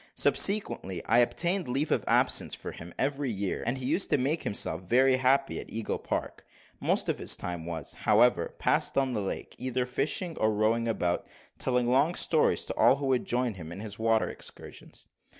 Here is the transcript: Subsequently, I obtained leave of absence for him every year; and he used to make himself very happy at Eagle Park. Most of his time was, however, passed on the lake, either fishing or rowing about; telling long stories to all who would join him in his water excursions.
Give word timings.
Subsequently, 0.15 1.05
I 1.05 1.19
obtained 1.19 1.67
leave 1.69 1.91
of 1.91 2.03
absence 2.07 2.55
for 2.55 2.71
him 2.71 2.91
every 2.97 3.29
year; 3.29 3.63
and 3.67 3.77
he 3.77 3.85
used 3.85 4.09
to 4.09 4.17
make 4.17 4.41
himself 4.41 4.81
very 4.81 5.17
happy 5.17 5.59
at 5.59 5.69
Eagle 5.69 5.99
Park. 5.99 6.43
Most 6.79 7.07
of 7.07 7.19
his 7.19 7.35
time 7.35 7.67
was, 7.67 7.93
however, 7.93 8.55
passed 8.57 8.97
on 8.97 9.13
the 9.13 9.21
lake, 9.21 9.53
either 9.59 9.85
fishing 9.85 10.35
or 10.39 10.51
rowing 10.51 10.87
about; 10.87 11.27
telling 11.59 11.87
long 11.87 12.15
stories 12.15 12.65
to 12.65 12.73
all 12.75 12.95
who 12.95 13.05
would 13.05 13.25
join 13.25 13.53
him 13.53 13.71
in 13.71 13.79
his 13.79 13.99
water 13.99 14.27
excursions. 14.27 15.07